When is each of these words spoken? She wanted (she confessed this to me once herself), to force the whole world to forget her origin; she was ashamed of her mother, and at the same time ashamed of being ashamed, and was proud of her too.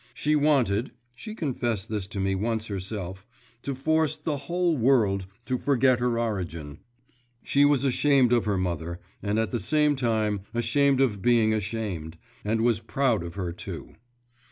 She 0.15 0.35
wanted 0.35 0.89
(she 1.13 1.35
confessed 1.35 1.87
this 1.87 2.07
to 2.07 2.19
me 2.19 2.33
once 2.33 2.65
herself), 2.65 3.27
to 3.61 3.75
force 3.75 4.17
the 4.17 4.35
whole 4.37 4.75
world 4.75 5.27
to 5.45 5.59
forget 5.59 5.99
her 5.99 6.17
origin; 6.17 6.79
she 7.43 7.65
was 7.65 7.83
ashamed 7.83 8.33
of 8.33 8.45
her 8.45 8.57
mother, 8.57 8.99
and 9.21 9.37
at 9.37 9.51
the 9.51 9.59
same 9.59 9.95
time 9.95 10.41
ashamed 10.55 11.01
of 11.01 11.21
being 11.21 11.53
ashamed, 11.53 12.17
and 12.43 12.61
was 12.61 12.79
proud 12.79 13.23
of 13.23 13.35
her 13.35 13.51
too. 13.51 13.93